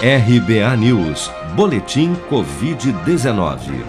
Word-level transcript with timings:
RBA 0.00 0.76
News, 0.76 1.28
Boletim 1.56 2.14
Covid-19. 2.30 3.84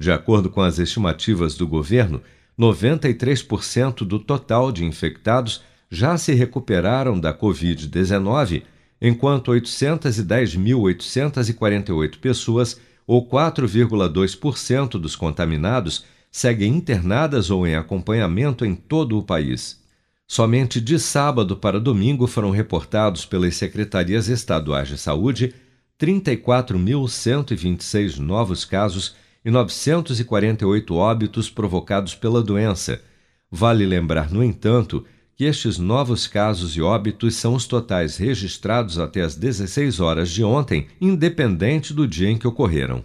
De 0.01 0.11
acordo 0.11 0.49
com 0.49 0.63
as 0.63 0.79
estimativas 0.79 1.55
do 1.55 1.69
governo, 1.69 2.23
93% 2.59 3.97
do 3.97 4.19
total 4.19 4.73
de 4.73 4.83
infectados 4.83 5.61
já 5.91 6.17
se 6.17 6.33
recuperaram 6.33 7.21
da 7.21 7.35
Covid-19, 7.35 8.63
enquanto 8.99 9.53
810.848 9.53 12.19
pessoas, 12.19 12.81
ou 13.07 13.29
4,2% 13.29 14.93
dos 14.93 15.15
contaminados, 15.15 16.07
seguem 16.33 16.75
internadas 16.75 17.51
ou 17.51 17.67
em 17.67 17.75
acompanhamento 17.75 18.65
em 18.65 18.75
todo 18.75 19.19
o 19.19 19.23
país. 19.23 19.85
Somente 20.27 20.81
de 20.81 20.99
sábado 20.99 21.59
para 21.59 21.79
domingo 21.79 22.27
foram 22.27 22.51
reportados 22.51 23.27
pelas 23.27 23.55
secretarias 23.55 24.29
estaduais 24.29 24.89
de 24.89 24.97
saúde 24.97 25.55
34.126 26.01 28.17
novos 28.17 28.65
casos 28.65 29.15
e 29.45 29.51
948 29.51 30.95
óbitos 30.95 31.51
provocados 31.51 32.15
pela 32.15 32.43
doença. 32.43 33.03
Vale 33.51 33.87
lembrar, 33.87 34.31
no 34.31 34.45
entanto, 34.45 35.03
que 35.35 35.45
estes 35.45 35.79
novos 35.79 36.27
casos 36.27 36.77
e 36.77 36.83
óbitos 36.83 37.35
são 37.35 37.55
os 37.55 37.67
totais 37.67 38.19
registrados 38.19 38.99
até 38.99 39.23
as 39.23 39.35
16 39.35 39.99
horas 39.99 40.29
de 40.31 40.45
ontem, 40.45 40.89
independente 41.01 41.95
do 41.95 42.07
dia 42.07 42.29
em 42.29 42.37
que 42.37 42.47
ocorreram. 42.47 43.03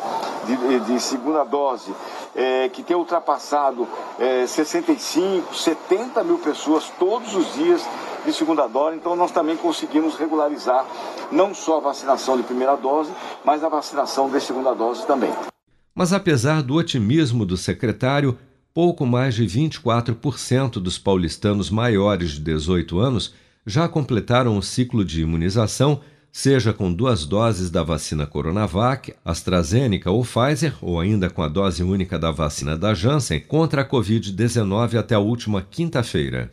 de, 0.47 0.81
de 0.81 1.01
segunda 1.01 1.45
dose 1.45 1.95
é, 2.35 2.69
que 2.69 2.83
tem 2.83 2.97
ultrapassado 2.97 3.87
é, 4.19 4.47
65, 4.47 5.55
70 5.55 6.23
mil 6.25 6.39
pessoas 6.39 6.91
todos 6.99 7.35
os 7.35 7.53
dias 7.55 7.85
de 8.25 8.33
segunda 8.33 8.67
dose, 8.67 8.97
então 8.97 9.17
nós 9.17 9.31
também 9.31 9.57
conseguimos 9.57 10.17
regularizar 10.17 10.87
não 11.31 11.55
só 11.55 11.79
a 11.79 11.81
vacinação 11.81 12.37
de 12.37 12.43
primeira 12.43 12.77
dose, 12.77 13.11
mas 13.45 13.63
a 13.63 13.69
vacinação 13.69 14.31
de 14.31 14.41
segunda 14.41 14.75
dose 14.75 15.07
também. 15.07 15.33
Mas 15.95 16.13
apesar 16.13 16.63
do 16.63 16.75
otimismo 16.75 17.45
do 17.45 17.57
secretário, 17.57 18.39
pouco 18.73 19.05
mais 19.05 19.35
de 19.35 19.45
24% 19.45 20.75
dos 20.75 20.99
paulistanos 20.99 21.71
maiores 21.71 22.31
de 22.31 22.41
18 22.41 22.99
anos 22.99 23.35
já 23.67 23.89
completaram 23.89 24.57
o 24.57 24.63
ciclo 24.63 25.05
de 25.05 25.23
imunização, 25.23 26.01
seja 26.31 26.73
com 26.73 26.93
duas 26.93 27.27
doses 27.27 27.71
da 27.71 27.83
vacina 27.83 28.27
Coronavac, 28.27 29.13
AstraZeneca 29.25 30.11
ou 30.11 30.23
Pfizer, 30.23 30.75
ou 30.81 31.01
ainda 31.01 31.29
com 31.29 31.43
a 31.43 31.49
dose 31.49 31.83
única 31.83 32.19
da 32.19 32.31
vacina 32.31 32.79
da 32.79 32.95
Janssen 32.95 33.41
contra 33.41 33.83
a 33.83 33.89
Covid-19 33.89 34.99
até 34.99 35.15
a 35.15 35.19
última 35.19 35.61
quinta-feira. 35.61 36.53